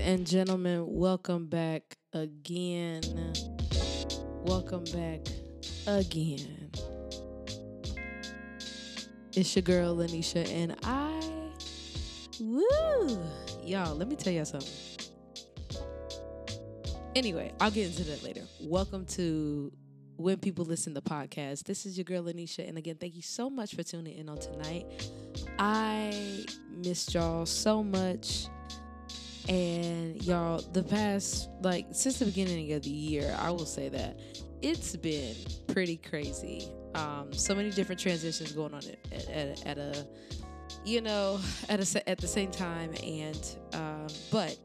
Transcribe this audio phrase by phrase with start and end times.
[0.00, 3.02] And gentlemen, welcome back again.
[4.42, 5.20] Welcome back
[5.86, 6.70] again.
[9.34, 11.20] It's your girl Lanisha, and I,
[12.40, 13.18] woo,
[13.64, 13.96] y'all.
[13.96, 14.68] Let me tell y'all something.
[17.16, 18.42] Anyway, I'll get into that later.
[18.60, 19.72] Welcome to
[20.16, 21.64] When People Listen to Podcast.
[21.64, 24.38] This is your girl Lanisha, and again, thank you so much for tuning in on
[24.38, 24.86] tonight.
[25.58, 28.48] I missed y'all so much.
[29.48, 34.18] And y'all, the past, like, since the beginning of the year, I will say that
[34.60, 35.34] it's been
[35.68, 36.68] pretty crazy.
[36.94, 40.06] Um, so many different transitions going on at, at, at a,
[40.84, 42.92] you know, at a, at the same time.
[43.02, 44.58] And, um, but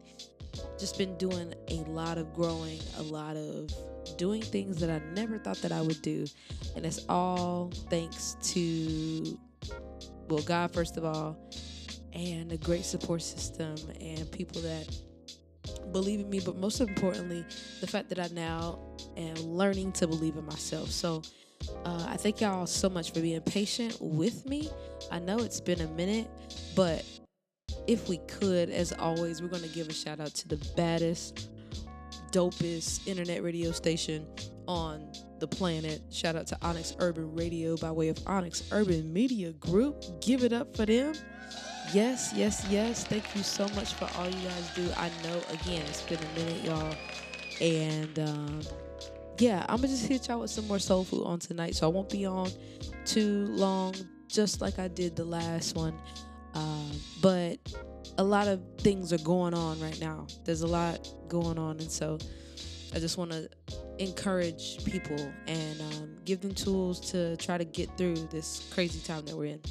[0.77, 3.71] just been doing a lot of growing, a lot of
[4.17, 6.25] doing things that I never thought that I would do.
[6.75, 9.39] And it's all thanks to,
[10.27, 11.37] well, God, first of all,
[12.13, 14.87] and a great support system and people that
[15.91, 17.45] believe in me, but most importantly,
[17.81, 18.79] the fact that I now
[19.17, 20.89] am learning to believe in myself.
[20.89, 21.21] So
[21.85, 24.69] uh, I thank y'all so much for being patient with me.
[25.11, 26.29] I know it's been a minute,
[26.75, 27.05] but
[27.87, 31.49] if we could, as always, we're going to give a shout out to the baddest,
[32.31, 34.25] dopest internet radio station
[34.67, 36.01] on the planet.
[36.11, 40.03] Shout out to Onyx Urban Radio by way of Onyx Urban Media Group.
[40.21, 41.13] Give it up for them.
[41.91, 43.03] Yes, yes, yes.
[43.03, 44.89] Thank you so much for all you guys do.
[44.97, 46.95] I know, again, it's been a minute, y'all.
[47.61, 48.61] And um,
[49.39, 51.75] yeah, I'm going to just hit y'all with some more soul food on tonight.
[51.75, 52.49] So I won't be on
[53.05, 53.95] too long,
[54.27, 55.99] just like I did the last one.
[56.55, 56.89] Uh,
[57.21, 57.57] but
[58.17, 60.27] a lot of things are going on right now.
[60.45, 61.79] There's a lot going on.
[61.79, 62.17] And so
[62.93, 63.49] I just want to
[63.97, 69.25] encourage people and um, give them tools to try to get through this crazy time
[69.25, 69.61] that we're in.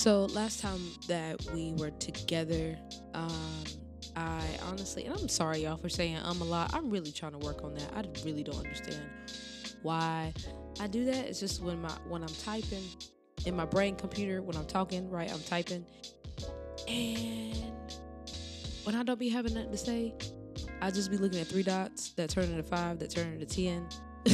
[0.00, 2.78] So last time that we were together,
[3.12, 3.64] um,
[4.16, 6.72] I honestly, and I'm sorry y'all for saying I'm a lot.
[6.72, 7.92] I'm really trying to work on that.
[7.94, 9.04] I really don't understand
[9.82, 10.32] why
[10.80, 11.26] I do that.
[11.26, 12.82] It's just when my when I'm typing
[13.44, 15.30] in my brain computer when I'm talking, right?
[15.30, 15.84] I'm typing,
[16.88, 17.62] and
[18.84, 20.14] when I don't be having nothing to say,
[20.80, 23.86] I just be looking at three dots that turn into five, that turn into ten.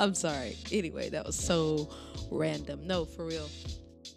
[0.00, 0.56] I'm sorry.
[0.72, 1.90] Anyway, that was so
[2.30, 2.86] random.
[2.86, 3.48] No, for real.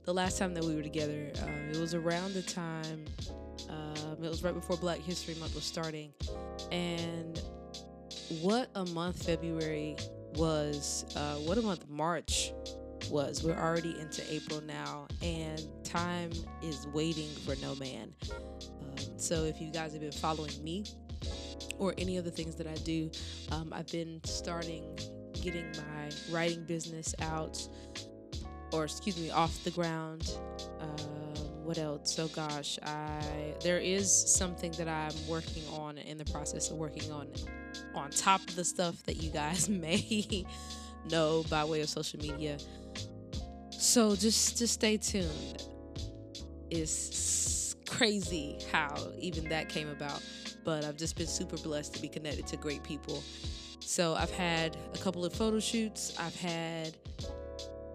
[0.06, 3.06] The last time that we were together, um, it was around the time,
[3.70, 6.12] um, it was right before Black History Month was starting.
[6.72, 7.42] And
[8.42, 9.98] what a month February
[10.36, 12.54] was, uh, what a month March
[13.10, 13.44] was.
[13.44, 16.32] We're already into April now, and time
[16.64, 18.14] is waiting for no man.
[18.32, 20.86] Um, so if you guys have been following me,
[21.78, 23.10] or any of the things that I do,
[23.52, 24.98] um, I've been starting
[25.42, 27.68] getting my writing business out,
[28.72, 30.34] or excuse me, off the ground.
[30.80, 32.14] Um, what else?
[32.14, 37.12] So gosh, I there is something that I'm working on in the process of working
[37.12, 37.28] on,
[37.94, 40.46] on top of the stuff that you guys may
[41.10, 42.58] know by way of social media.
[43.72, 45.64] So just just stay tuned.
[46.70, 50.24] It's crazy how even that came about,
[50.64, 53.22] but I've just been super blessed to be connected to great people
[53.92, 56.96] so I've had a couple of photo shoots, I've had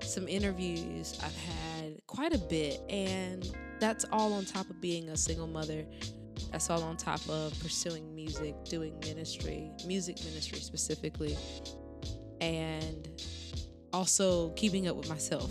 [0.02, 5.16] some interviews, I've had quite a bit, and that's all on top of being a
[5.16, 5.86] single mother.
[6.52, 11.34] That's all on top of pursuing music, doing ministry, music ministry specifically,
[12.42, 13.08] and
[13.94, 15.50] also keeping up with myself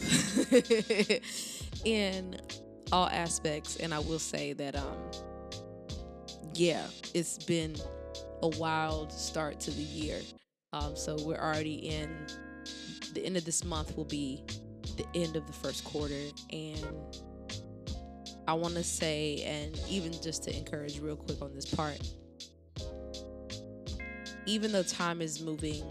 [1.85, 2.39] in
[2.91, 3.77] all aspects.
[3.77, 5.09] And I will say that, um,
[6.53, 6.85] yeah,
[7.15, 7.75] it's been
[8.43, 10.19] a wild start to the year.
[10.75, 12.13] Um, so we're already in
[13.13, 14.43] the end of this month will be
[14.97, 16.19] the end of the first quarter
[16.51, 16.85] and
[18.45, 21.99] I want to say and even just to encourage real quick on this part
[24.45, 25.83] even though time is moving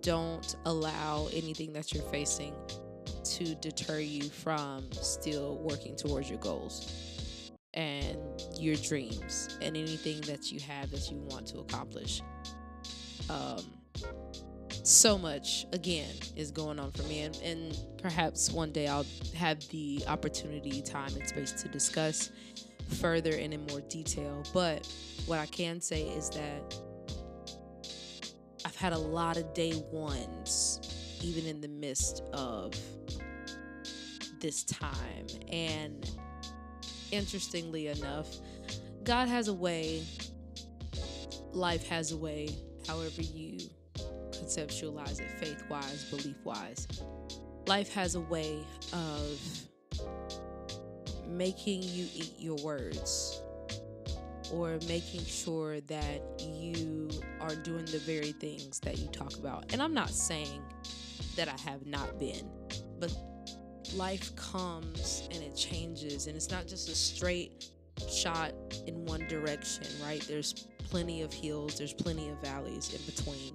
[0.00, 2.52] don't allow anything that you're facing
[3.24, 8.18] to deter you from still working towards your goals and
[8.58, 12.22] your dreams and anything that you have that you want to accomplish.
[13.28, 13.64] Um,
[14.84, 19.66] so much again is going on for me, and, and perhaps one day I'll have
[19.70, 22.30] the opportunity, time, and space to discuss
[23.00, 24.42] further and in more detail.
[24.52, 24.86] But
[25.24, 26.76] what I can say is that
[28.66, 32.74] I've had a lot of day ones, even in the midst of
[34.40, 36.10] this time, and
[37.10, 38.28] interestingly enough,
[39.02, 40.04] God has a way,
[41.52, 42.50] life has a way,
[42.86, 43.58] however you
[44.44, 46.86] conceptualize it, faith wise, belief wise.
[47.66, 49.40] Life has a way of
[51.26, 53.40] making you eat your words
[54.52, 57.08] or making sure that you
[57.40, 59.72] are doing the very things that you talk about.
[59.72, 60.62] And I'm not saying
[61.36, 62.48] that I have not been,
[63.00, 63.12] but
[63.94, 67.70] life comes and it changes, and it's not just a straight
[68.10, 68.52] shot
[68.86, 70.20] in one direction, right?
[70.28, 70.52] There's
[70.84, 73.54] plenty of hills, there's plenty of valleys in between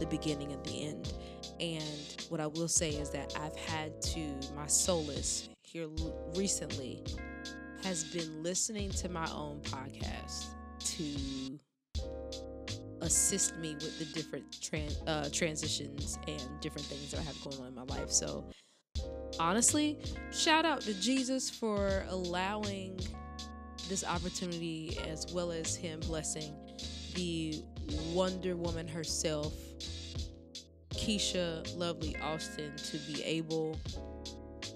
[0.00, 1.12] the beginning and the end.
[1.60, 5.88] And what I will say is that I've had to, my solace here
[6.34, 7.04] recently
[7.84, 10.46] has been listening to my own podcast
[10.80, 11.60] to
[13.02, 17.68] assist me with the different uh, transitions and different things that I have going on
[17.68, 18.10] in my life.
[18.10, 18.44] So,
[19.38, 19.98] honestly,
[20.32, 22.98] shout out to Jesus for allowing
[23.88, 26.54] this opportunity as well as Him blessing
[27.14, 27.62] the
[28.12, 29.54] Wonder Woman herself,
[30.90, 33.78] Keisha Lovely Austin, to be able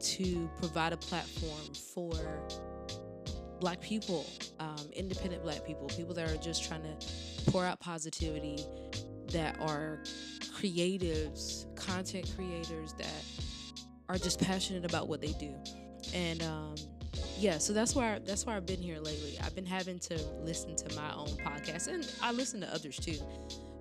[0.00, 2.12] to provide a platform for
[3.60, 4.26] black people,
[4.60, 8.64] um, independent black people, people that are just trying to pour out positivity,
[9.28, 10.02] that are
[10.58, 13.24] creatives, content creators that
[14.08, 15.54] are just passionate about what they do.
[16.12, 16.74] And um,
[17.38, 19.38] yeah, so that's why that's why I've been here lately.
[19.42, 23.18] I've been having to listen to my own podcast, and I listen to others too,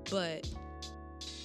[0.09, 0.47] but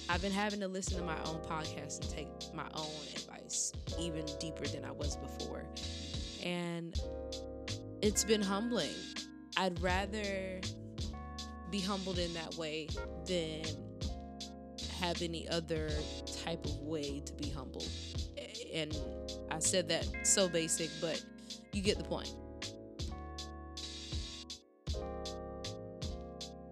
[0.09, 4.25] I've been having to listen to my own podcast and take my own advice even
[4.39, 5.63] deeper than I was before.
[6.43, 6.99] And
[8.01, 8.95] it's been humbling.
[9.55, 10.61] I'd rather
[11.69, 12.87] be humbled in that way
[13.27, 13.61] than
[14.99, 15.91] have any other
[16.43, 17.87] type of way to be humbled.
[18.73, 18.97] And
[19.51, 21.23] I said that so basic, but
[21.73, 22.33] you get the point.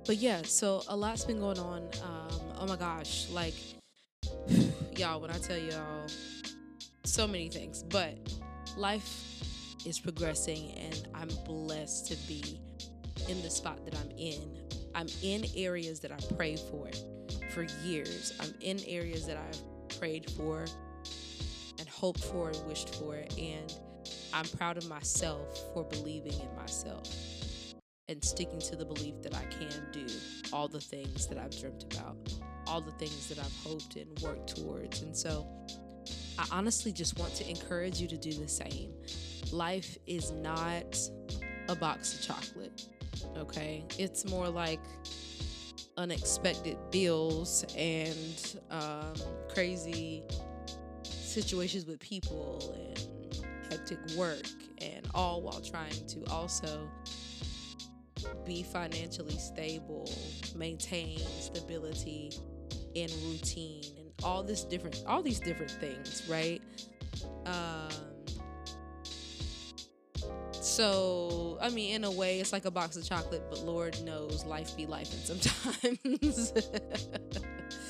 [0.06, 1.90] But yeah, so a lot's been going on.
[2.04, 3.54] Um, oh my gosh, like,
[4.98, 6.08] y'all, when I tell y'all
[7.04, 8.18] so many things, but
[8.78, 9.26] life
[9.86, 12.60] is progressing and I'm blessed to be
[13.28, 14.58] in the spot that I'm in.
[14.96, 16.90] I'm in areas that I prayed for
[17.50, 18.34] for years.
[18.40, 20.66] I'm in areas that I've prayed for
[21.80, 23.16] and hoped for and wished for.
[23.38, 23.74] And
[24.38, 27.12] I'm proud of myself for believing in myself
[28.08, 30.06] and sticking to the belief that I can do
[30.54, 32.18] all the things that I've dreamt about,
[32.68, 35.02] all the things that I've hoped and worked towards.
[35.02, 35.48] And so
[36.38, 38.94] I honestly just want to encourage you to do the same
[39.52, 41.00] life is not
[41.68, 42.86] a box of chocolate,
[43.38, 43.86] okay?
[43.98, 44.82] It's more like
[45.98, 49.16] unexpected bills and um,
[49.50, 50.22] crazy
[51.02, 53.27] situations with people and
[53.70, 54.46] hectic work,
[54.82, 56.90] and all while trying to also
[58.46, 60.10] be financially stable,
[60.56, 62.32] maintain stability
[62.96, 66.62] and routine, and all this different, all these different things, right?
[67.46, 67.90] Um,
[70.52, 74.46] so, I mean, in a way, it's like a box of chocolate, but Lord knows
[74.46, 76.54] life be life and sometimes.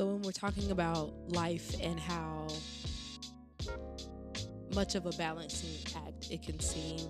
[0.00, 2.46] So, when we're talking about life and how
[4.74, 7.06] much of a balancing act it can seem.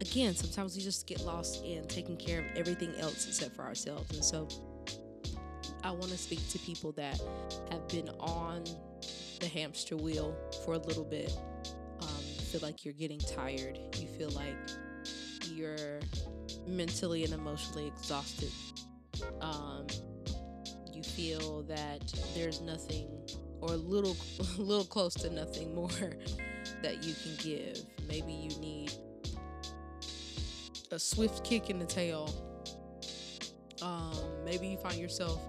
[0.00, 4.12] Again, sometimes we just get lost in taking care of everything else except for ourselves.
[4.16, 4.48] And so
[5.84, 7.22] I want to speak to people that
[7.70, 8.64] have been on
[9.38, 11.32] the hamster wheel for a little bit.
[12.00, 12.08] Um,
[12.50, 13.78] feel like you're getting tired.
[14.00, 14.56] You feel like
[15.52, 16.00] you're
[16.66, 18.50] mentally and emotionally exhausted.
[21.04, 23.08] Feel that there's nothing
[23.60, 24.16] or a little
[24.58, 25.88] little close to nothing more
[26.82, 27.82] that you can give.
[28.08, 28.92] Maybe you need
[30.90, 32.32] a swift kick in the tail.
[33.82, 35.40] Um, maybe you find yourself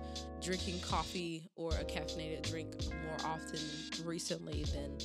[0.41, 3.59] drinking coffee or a caffeinated drink more often
[4.03, 4.97] recently than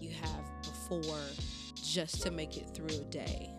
[0.00, 1.20] you have before
[1.82, 3.50] just to make it through a day.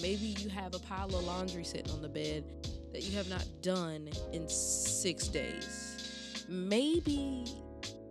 [0.00, 2.44] Maybe you have a pile of laundry sitting on the bed
[2.92, 5.89] that you have not done in six days.
[6.50, 7.44] Maybe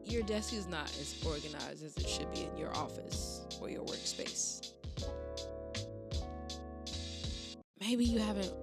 [0.05, 3.83] your desk is not as organized as it should be in your office or your
[3.83, 4.71] workspace.
[7.81, 8.53] Maybe you haven't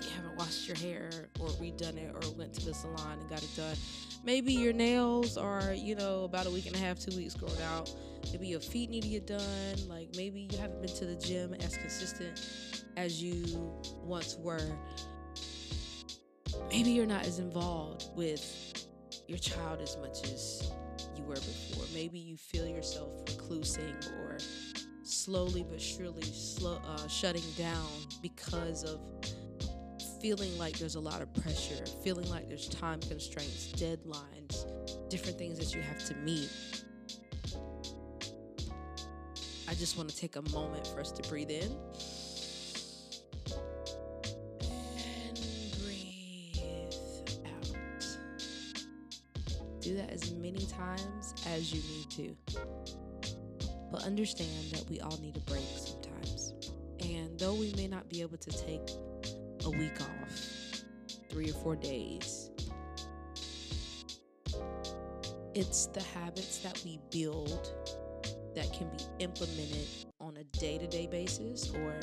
[0.00, 3.42] you haven't washed your hair or redone it or went to the salon and got
[3.42, 3.76] it done.
[4.24, 7.60] Maybe your nails are, you know, about a week and a half, two weeks grown
[7.60, 7.94] out.
[8.32, 9.86] Maybe your feet need to get done.
[9.86, 12.40] Like maybe you haven't been to the gym as consistent
[12.96, 13.44] as you
[14.02, 14.78] once were.
[16.70, 18.67] Maybe you're not as involved with
[19.28, 20.72] your child as much as
[21.16, 21.84] you were before.
[21.94, 24.38] Maybe you feel yourself reclusing or
[25.02, 27.86] slowly but surely slow, uh, shutting down
[28.22, 29.00] because of
[30.20, 34.64] feeling like there's a lot of pressure, feeling like there's time constraints, deadlines,
[35.10, 36.50] different things that you have to meet.
[39.68, 41.76] I just want to take a moment for us to breathe in
[50.78, 52.36] times as you need to.
[53.90, 56.54] But understand that we all need a break sometimes.
[57.00, 58.88] And though we may not be able to take
[59.64, 60.82] a week off,
[61.30, 62.50] three or four days,
[65.54, 67.72] it's the habits that we build
[68.54, 69.86] that can be implemented
[70.20, 72.00] on a day-to-day basis or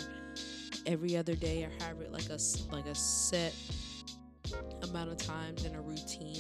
[0.86, 2.38] every other day or however like a
[2.72, 3.54] like a set
[4.84, 6.38] amount of times in a routine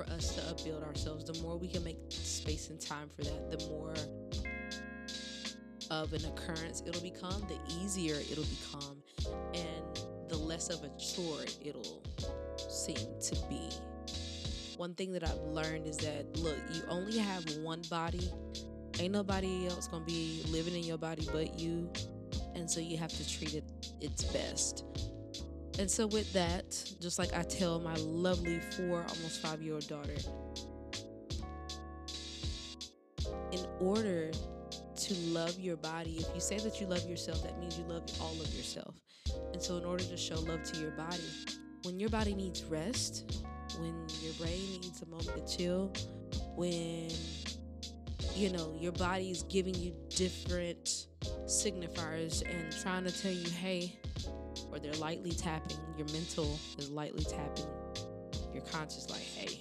[0.00, 1.24] for us to upbuild ourselves.
[1.24, 3.92] The more we can make space and time for that, the more
[5.90, 9.02] of an occurrence it'll become, the easier it'll become,
[9.52, 12.02] and the less of a chore it'll
[12.56, 13.68] seem to be.
[14.76, 18.30] One thing that I've learned is that look, you only have one body.
[18.98, 21.90] Ain't nobody else gonna be living in your body but you.
[22.54, 23.64] And so you have to treat it
[24.00, 24.84] its best.
[25.80, 26.70] And so, with that,
[27.00, 30.14] just like I tell my lovely four, almost five year old daughter,
[33.50, 37.78] in order to love your body, if you say that you love yourself, that means
[37.78, 38.94] you love all of yourself.
[39.54, 41.24] And so, in order to show love to your body,
[41.84, 43.42] when your body needs rest,
[43.78, 45.94] when your brain needs a moment to chill,
[46.56, 47.08] when
[48.34, 51.06] you know your body is giving you different
[51.46, 53.98] signifiers and trying to tell you, hey,
[54.70, 57.66] or they're lightly tapping, your mental is lightly tapping,
[58.52, 59.60] your conscious, like, hey,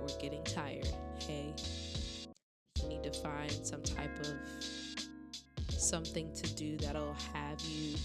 [0.00, 0.88] we're getting tired.
[1.20, 1.54] Hey,
[2.82, 7.96] you need to find some type of something to do that'll have you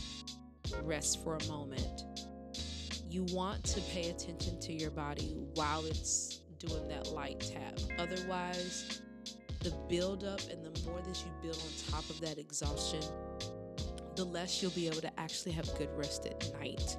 [0.83, 2.03] rest for a moment.
[3.09, 7.79] You want to pay attention to your body while it's doing that light tap.
[7.99, 9.01] Otherwise,
[9.61, 13.01] the buildup and the more that you build on top of that exhaustion,
[14.15, 16.97] the less you'll be able to actually have good rest at night.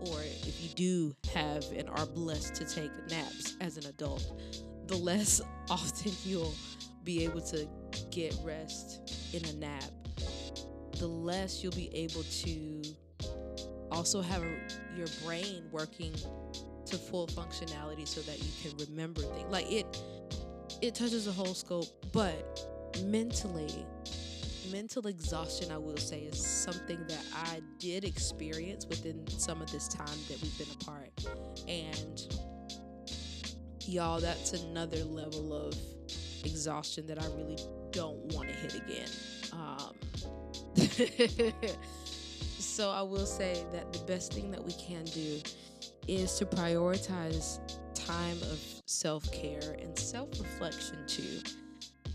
[0.00, 4.40] Or if you do have and are blessed to take naps as an adult,
[4.86, 6.54] the less often you'll
[7.04, 7.68] be able to
[8.10, 9.84] get rest in a nap,
[10.98, 12.82] the less you'll be able to
[13.90, 14.42] also have
[14.96, 16.12] your brain working
[16.86, 19.50] to full functionality so that you can remember things.
[19.50, 19.86] Like it
[20.80, 22.60] it touches a whole scope, but
[23.04, 23.86] mentally
[24.70, 29.88] mental exhaustion, I will say, is something that I did experience within some of this
[29.88, 31.10] time that we've been apart.
[31.66, 32.22] And
[33.80, 35.74] y'all, that's another level of
[36.44, 37.58] exhaustion that I really
[37.90, 39.08] don't want to hit again.
[39.52, 39.94] Um,
[42.58, 45.40] so I will say that the best thing that we can do
[46.06, 47.58] is to prioritize
[47.94, 51.40] time of self care and self reflection too.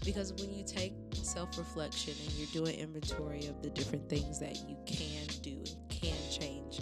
[0.03, 4.57] Because when you take self reflection and you're doing inventory of the different things that
[4.67, 6.79] you can do and can change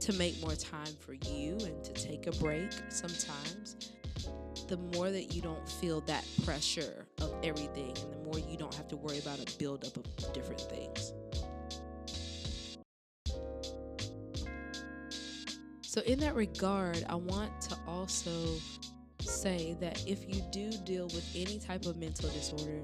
[0.00, 3.92] to make more time for you and to take a break sometimes,
[4.68, 8.74] the more that you don't feel that pressure of everything, and the more you don't
[8.74, 11.12] have to worry about a buildup of different things.
[15.82, 18.30] So, in that regard, I want to also
[19.20, 22.82] say that if you do deal with any type of mental disorder,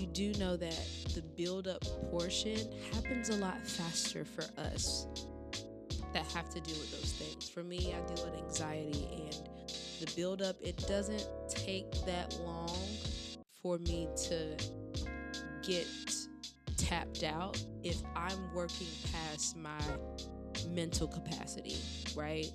[0.00, 0.78] you do know that
[1.14, 2.56] the build-up portion
[2.94, 5.06] happens a lot faster for us
[6.14, 7.48] that have to deal with those things.
[7.50, 9.48] For me, I deal with anxiety and
[10.00, 10.56] the build-up.
[10.62, 12.78] It doesn't take that long
[13.62, 14.56] for me to
[15.62, 15.86] get
[16.78, 19.78] tapped out if I'm working past my
[20.70, 21.76] mental capacity,
[22.16, 22.50] right?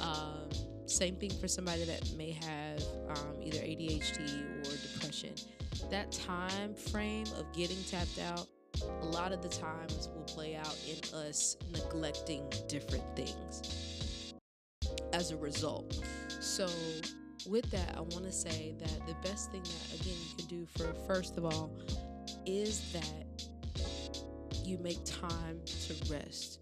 [0.00, 0.48] Um,
[0.86, 5.34] same thing for somebody that may have um, either ADHD or depression.
[5.90, 8.46] That time frame of getting tapped out,
[9.02, 14.34] a lot of the times will play out in us neglecting different things
[15.12, 16.04] as a result.
[16.40, 16.68] So,
[17.48, 20.66] with that, I want to say that the best thing that, again, you can do
[20.76, 21.70] for first of all
[22.44, 23.46] is that
[24.64, 26.60] you make time to rest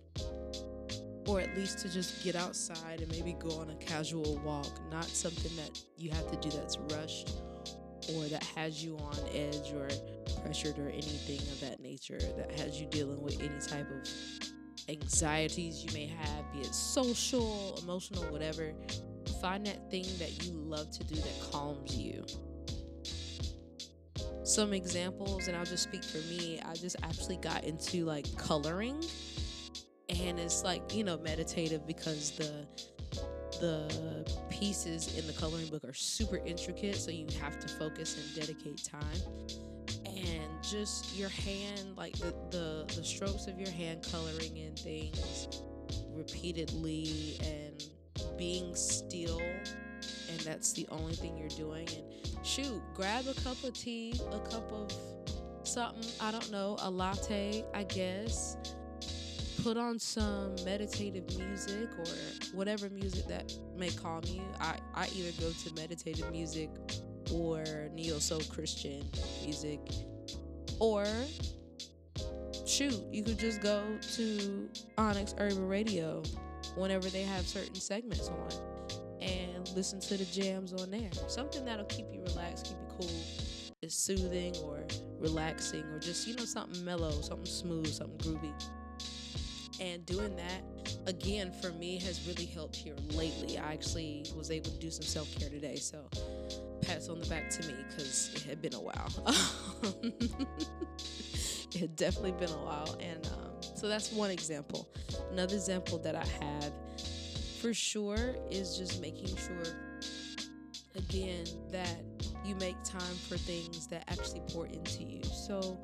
[1.26, 5.04] or at least to just get outside and maybe go on a casual walk, not
[5.04, 7.30] something that you have to do that's rushed
[8.12, 9.88] or that has you on edge or
[10.42, 14.08] pressured or anything of that nature that has you dealing with any type of
[14.88, 18.72] anxieties you may have, be it social, emotional, whatever.
[19.40, 22.24] Find that thing that you love to do that calms you.
[24.44, 29.02] Some examples, and I'll just speak for me, I just actually got into like coloring
[30.08, 32.66] and it's like you know meditative because the
[33.60, 38.34] the pieces in the coloring book are super intricate so you have to focus and
[38.34, 39.04] dedicate time.
[40.06, 45.62] And just your hand like the the, the strokes of your hand coloring in things
[46.14, 47.84] repeatedly and
[48.38, 51.88] being still and that's the only thing you're doing.
[51.88, 54.92] And shoot grab a cup of tea a cup of
[55.66, 58.58] something i don't know a latte i guess
[59.64, 62.04] put on some meditative music or
[62.52, 64.42] whatever music that may calm you.
[64.60, 66.68] I, I either go to meditative music
[67.32, 69.02] or neo soul Christian
[69.42, 69.80] music,
[70.80, 71.06] or
[72.66, 73.82] shoot, you could just go
[74.16, 76.22] to Onyx Urban Radio
[76.76, 78.50] whenever they have certain segments on
[79.22, 81.10] and listen to the jams on there.
[81.26, 83.16] Something that'll keep you relaxed, keep you cool,
[83.80, 84.84] is soothing or
[85.18, 88.52] relaxing, or just, you know, something mellow, something smooth, something groovy.
[89.80, 90.62] And doing that,
[91.06, 93.58] again, for me, has really helped here lately.
[93.58, 95.76] I actually was able to do some self care today.
[95.76, 96.04] So,
[96.82, 99.12] pats on the back to me because it had been a while.
[101.72, 102.96] it had definitely been a while.
[103.00, 104.88] And um, so, that's one example.
[105.32, 106.72] Another example that I have
[107.60, 109.74] for sure is just making sure,
[110.94, 111.96] again, that
[112.44, 115.24] you make time for things that actually pour into you.
[115.24, 115.80] So,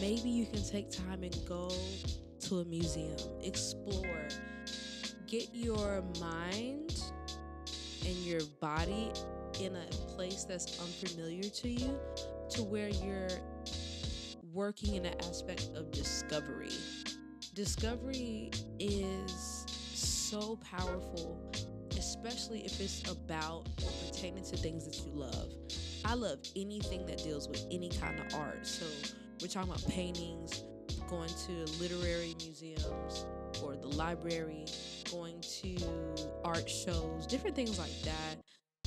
[0.00, 1.70] maybe you can take time and go
[2.42, 4.28] to a museum, explore,
[5.26, 7.00] get your mind
[8.04, 9.10] and your body
[9.60, 11.98] in a place that's unfamiliar to you
[12.50, 13.28] to where you're
[14.52, 16.72] working in an aspect of discovery.
[17.54, 21.52] Discovery is so powerful,
[21.96, 25.52] especially if it's about or pertaining to things that you love.
[26.04, 28.66] I love anything that deals with any kind of art.
[28.66, 28.84] So
[29.40, 30.64] we're talking about paintings,
[31.12, 33.26] going to literary museums
[33.62, 34.64] or the library,
[35.10, 35.76] going to
[36.42, 38.36] art shows, different things like that,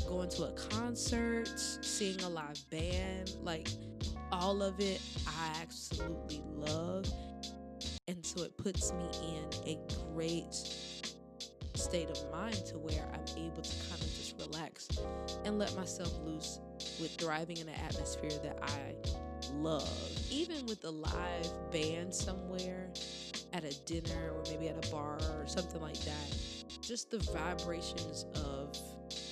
[0.08, 1.48] going to a concert,
[1.82, 3.68] seeing a live band, like
[4.32, 7.06] all of it, I absolutely love.
[8.08, 9.80] And so it puts me in a
[10.12, 10.52] great
[11.76, 14.88] state of mind to where I'm able to kind of just relax
[15.44, 16.60] and let myself loose
[17.00, 18.96] with thriving in an atmosphere that I
[19.64, 19.90] love.
[20.32, 22.90] Even with a live band somewhere
[23.54, 26.36] at a dinner or maybe at a bar or something like that,
[26.82, 28.78] just the vibrations of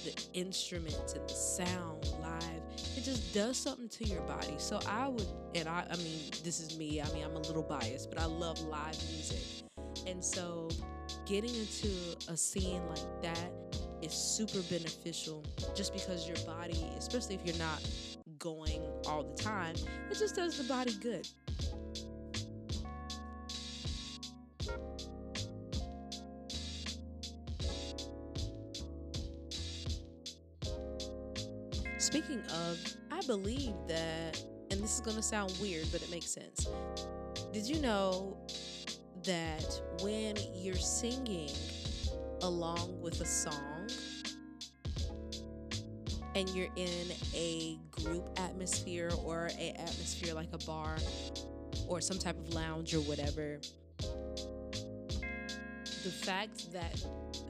[0.03, 2.61] the instruments and the sound live,
[2.97, 4.55] it just does something to your body.
[4.57, 7.63] So I would, and I, I mean, this is me, I mean, I'm a little
[7.63, 9.63] biased, but I love live music.
[10.07, 10.69] And so
[11.25, 11.89] getting into
[12.27, 13.51] a scene like that
[14.01, 15.43] is super beneficial
[15.75, 17.81] just because your body, especially if you're not
[18.43, 19.73] going all the time,
[20.11, 21.25] it just does the body good.
[31.97, 32.77] Speaking of,
[33.11, 36.67] I believe that, and this is going to sound weird, but it makes sense.
[37.53, 38.37] Did you know
[39.23, 41.49] that when you're singing
[42.41, 43.72] along with a song,
[46.35, 50.97] and you're in a group atmosphere or a atmosphere like a bar
[51.87, 53.59] or some type of lounge or whatever
[56.03, 57.01] the fact that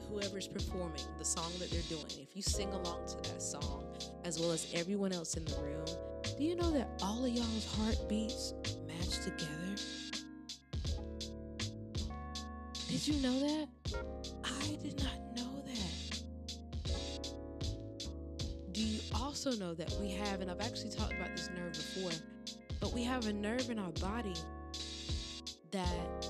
[0.08, 3.84] whoever's performing the song that they're doing if you sing along to that song
[4.24, 5.84] as well as everyone else in the room
[6.36, 8.54] do you know that all of y'all's heartbeats
[8.88, 9.76] match together?
[12.88, 13.68] Did you know that?
[14.44, 15.23] I did not
[19.34, 22.12] also know that we have, and I've actually talked about this nerve before,
[22.78, 24.36] but we have a nerve in our body
[25.72, 26.26] that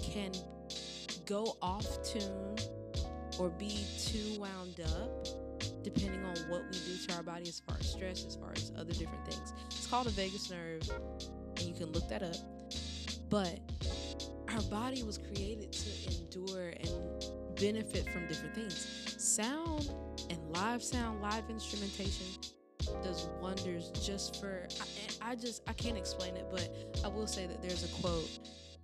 [0.00, 0.30] can
[1.26, 2.54] go off tune
[3.40, 5.26] or be too wound up
[5.82, 8.70] depending on what we do to our body as far as stress, as far as
[8.78, 9.52] other different things.
[9.66, 10.88] It's called a vagus nerve,
[11.56, 12.36] and you can look that up.
[13.28, 13.58] But
[14.54, 19.14] our body was created to endure and benefit from different things.
[19.18, 19.90] Sound
[20.30, 22.26] and live sound, live instrumentation
[23.02, 24.66] does wonders just for.
[25.22, 26.68] I, I just I can't explain it, but
[27.04, 28.28] I will say that there's a quote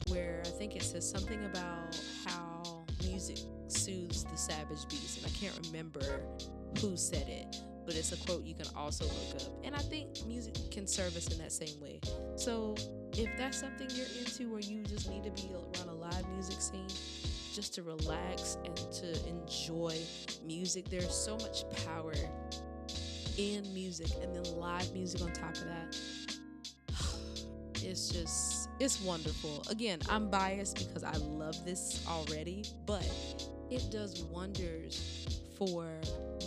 [0.09, 5.39] where I think it says something about how music soothes the savage beast, and I
[5.39, 6.23] can't remember
[6.81, 7.57] who said it,
[7.87, 9.65] but it's a quote you can also look up.
[9.65, 12.01] And I think music can serve us in that same way.
[12.37, 12.75] So
[13.13, 16.61] if that's something you're into where you just need to be around a live music
[16.61, 16.89] scene,
[17.57, 19.97] just to relax and to enjoy
[20.45, 20.91] music.
[20.91, 22.13] There's so much power
[23.39, 25.97] in music, and then live music on top of that.
[27.83, 29.63] It's just, it's wonderful.
[29.71, 33.07] Again, I'm biased because I love this already, but
[33.71, 35.87] it does wonders for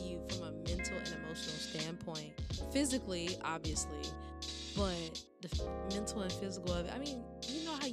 [0.04, 2.34] you from a mental and emotional standpoint.
[2.74, 4.02] Physically, obviously,
[4.76, 5.64] but the
[5.96, 6.94] mental and physical of it.
[6.94, 7.24] I mean,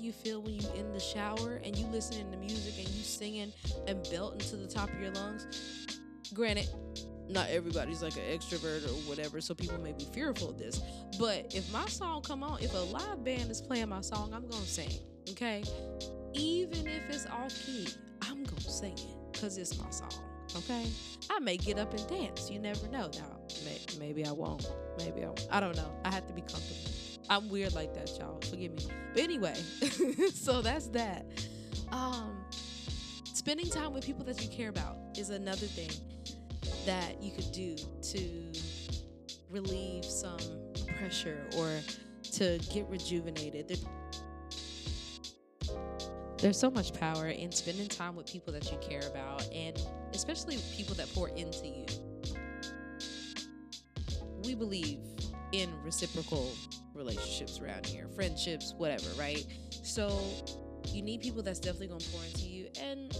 [0.02, 3.52] you feel when you in the shower and you listening to music and you singing
[3.87, 5.46] and belting to the top of your lungs.
[6.35, 6.68] Granted,
[7.28, 10.80] not everybody's like an extrovert or whatever, so people may be fearful of this.
[11.18, 14.46] But if my song come on, if a live band is playing my song, I'm
[14.48, 14.90] gonna sing.
[15.30, 15.64] Okay,
[16.35, 17.88] even if it's off key,
[18.22, 20.12] I'm gonna sing it because it's my song.
[20.56, 20.87] Okay,
[21.30, 22.50] I may get up and dance.
[22.50, 23.11] You never know.
[23.14, 24.68] Now, may, maybe I won't.
[24.98, 25.26] Maybe I.
[25.26, 25.48] Won't.
[25.50, 25.90] I don't know.
[26.04, 26.95] I have to be comfortable.
[27.28, 28.40] I'm weird like that, y'all.
[28.48, 28.86] Forgive me.
[29.12, 29.54] But anyway,
[30.34, 31.26] so that's that.
[31.90, 32.44] Um,
[33.24, 35.90] spending time with people that you care about is another thing
[36.84, 38.52] that you could do to
[39.50, 40.38] relieve some
[40.98, 41.80] pressure or
[42.32, 43.78] to get rejuvenated.
[46.38, 49.80] There's so much power in spending time with people that you care about and
[50.12, 51.86] especially people that pour into you.
[54.44, 54.98] We believe
[55.52, 56.52] in reciprocal
[56.96, 59.46] relationships around here, friendships, whatever, right?
[59.70, 60.20] So
[60.88, 62.68] you need people that's definitely going to pour into you.
[62.80, 63.16] And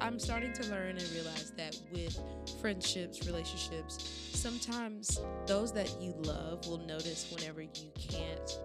[0.00, 2.18] I'm starting to learn and realize that with
[2.60, 8.58] friendships, relationships, sometimes those that you love will notice whenever you can't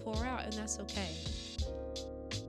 [0.00, 1.10] pour out, and that's okay.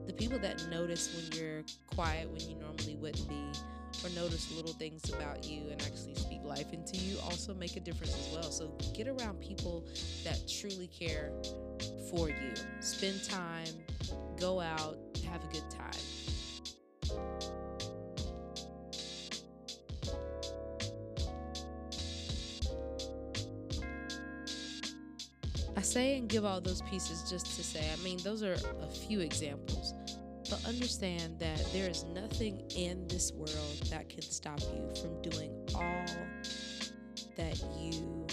[0.06, 3.52] The people that notice when you're quiet when you normally wouldn't be,
[4.04, 7.80] or notice little things about you and actually speak life into you also make a
[7.80, 8.50] difference as well.
[8.50, 9.86] So get around people
[10.24, 11.32] that truly care
[12.10, 12.54] for you.
[12.80, 13.74] Spend time,
[14.38, 14.96] go out,
[15.30, 15.90] have a good time.
[25.76, 28.86] I say and give all those pieces just to say, I mean, those are a
[28.86, 29.94] few examples.
[30.66, 36.06] Understand that there is nothing in this world that can stop you from doing all
[37.36, 38.26] that you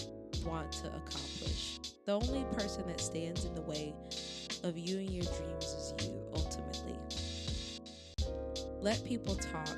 [0.46, 1.80] want to accomplish.
[2.06, 3.94] The only person that stands in the way
[4.63, 6.98] of you and your dreams is you, ultimately.
[8.82, 9.78] Let people talk,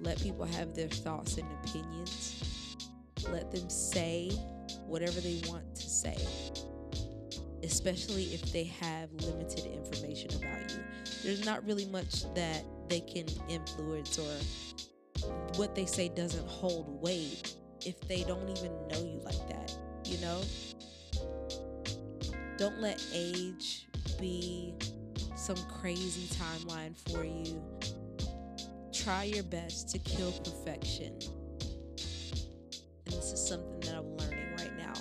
[0.00, 2.86] let people have their thoughts and opinions,
[3.30, 4.30] let them say
[4.86, 6.16] whatever they want to say
[7.62, 10.81] especially if they have limited information about you.
[11.22, 14.36] There's not really much that they can influence, or
[15.56, 17.54] what they say doesn't hold weight
[17.84, 19.72] if they don't even know you like that,
[20.04, 20.42] you know?
[22.58, 23.88] Don't let age
[24.20, 24.74] be
[25.36, 27.62] some crazy timeline for you.
[28.92, 31.18] Try your best to kill perfection.
[33.06, 34.94] And this is something that I'm learning right now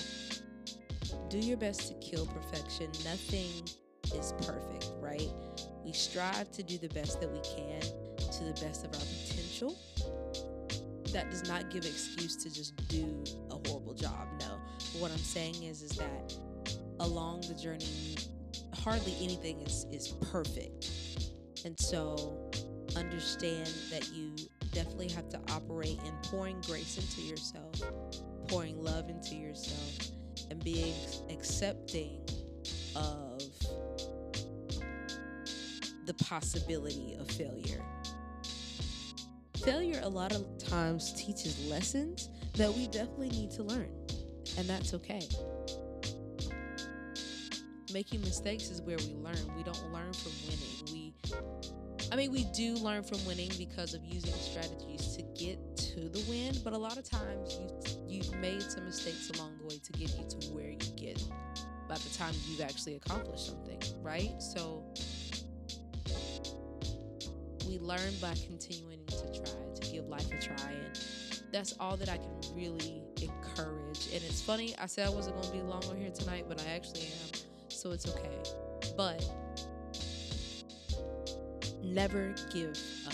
[1.31, 2.87] do your best to kill perfection.
[3.05, 3.63] Nothing
[4.13, 5.29] is perfect, right?
[5.83, 9.77] We strive to do the best that we can to the best of our potential.
[11.11, 14.27] That does not give excuse to just do a horrible job.
[14.39, 14.59] No.
[14.93, 16.33] But what I'm saying is is that
[16.99, 18.15] along the journey
[18.75, 20.89] hardly anything is is perfect.
[21.65, 22.51] And so
[22.95, 24.35] understand that you
[24.71, 27.81] definitely have to operate in pouring grace into yourself
[28.51, 30.11] pouring love into yourself
[30.49, 30.93] and being
[31.29, 32.19] accepting
[32.97, 33.30] of
[36.05, 37.83] the possibility of failure.
[39.63, 43.89] Failure, a lot of times, teaches lessons that we definitely need to learn,
[44.57, 45.21] and that's okay.
[47.93, 49.37] Making mistakes is where we learn.
[49.55, 50.93] We don't learn from winning.
[50.93, 51.13] We
[52.11, 56.23] I mean, we do learn from winning because of using strategies to get to the
[56.29, 57.69] win, but a lot of times you
[58.07, 61.23] you've made some mistakes along the way to get you to where you get
[61.87, 64.31] by the time you've actually accomplished something, right?
[64.41, 64.83] So
[67.71, 70.99] we learn by continuing to try, to give life a try, and
[71.53, 74.07] that's all that I can really encourage.
[74.07, 76.61] And it's funny, I said I wasn't going to be long on here tonight, but
[76.61, 78.37] I actually am, so it's okay.
[78.97, 79.23] But
[81.81, 83.13] never give up.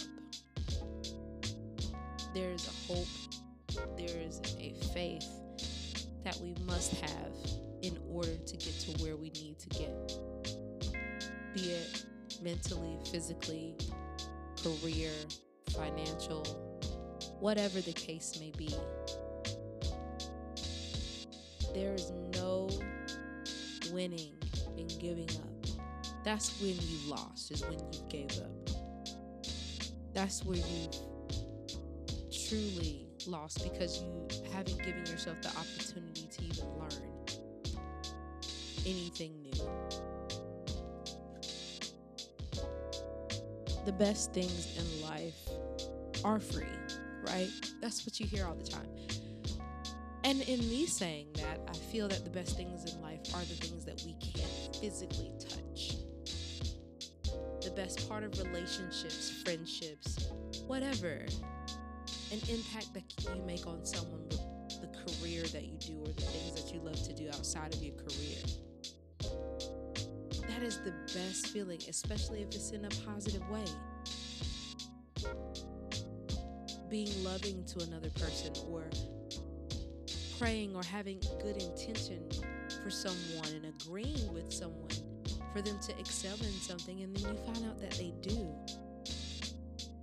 [2.33, 3.07] There's a hope,
[3.95, 5.29] there is a faith
[6.23, 7.31] that we must have
[7.83, 10.17] in order to get to where we need to get.
[11.53, 12.05] Be it
[12.41, 13.75] mentally, physically,
[14.63, 15.11] career,
[15.71, 16.43] financial,
[17.39, 18.73] whatever the case may be.
[21.73, 22.69] There is no
[23.91, 24.33] winning
[24.77, 25.79] in giving up.
[26.23, 28.69] That's when you lost, is when you gave up.
[30.13, 30.95] That's where you've
[32.49, 37.17] truly lost because you haven't given yourself the opportunity to even learn
[38.85, 40.16] anything new.
[43.87, 45.47] The best things in life
[46.25, 46.65] are free,
[47.25, 47.49] right?
[47.81, 48.89] That's what you hear all the time.
[50.25, 53.55] And in me saying that, I feel that the best things in life are the
[53.55, 55.95] things that we can't physically touch.
[57.63, 60.31] The best part of relationships, friendships,
[60.65, 61.25] whatever,
[62.33, 66.23] an impact that you make on someone with the career that you do or the
[66.23, 68.66] things that you love to do outside of your career.
[70.57, 73.65] That is the best feeling, especially if it's in a positive way.
[76.89, 78.89] Being loving to another person or
[80.39, 82.27] praying or having good intention
[82.83, 84.89] for someone and agreeing with someone
[85.53, 88.49] for them to excel in something and then you find out that they do.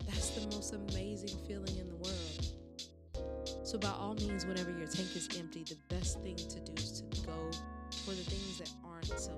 [0.06, 3.66] That's the most amazing feeling in the world.
[3.66, 7.00] So, by all means, whenever your tank is empty, the best thing to do is
[7.00, 7.50] to go
[8.04, 9.36] for the things that aren't so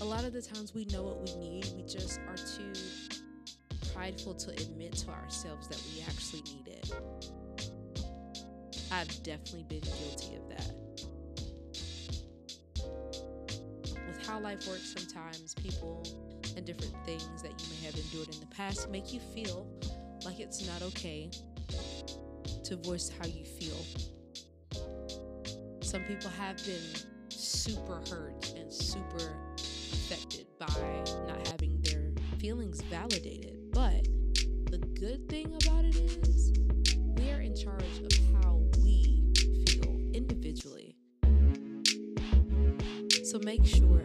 [0.00, 2.72] A lot of the times we know what we need, we just are too
[3.92, 6.90] prideful to admit to ourselves that we actually need it.
[8.90, 10.72] I've definitely been guilty of that.
[14.06, 16.02] With how life works, sometimes people
[16.56, 19.66] and different things that you may have endured in the past make you feel
[20.24, 21.30] like it's not okay
[22.64, 23.84] to voice how you feel.
[25.82, 26.80] Some people have been
[27.28, 29.36] super hurt and super
[30.10, 30.66] affected by
[31.28, 33.56] not having their feelings validated.
[33.70, 34.08] But
[34.68, 36.52] the good thing about it is
[37.16, 38.10] we are in charge of
[38.42, 39.22] how we
[39.68, 40.96] feel individually.
[43.22, 44.02] So make sure,